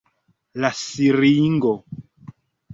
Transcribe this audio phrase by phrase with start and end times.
[0.65, 1.77] La siringo.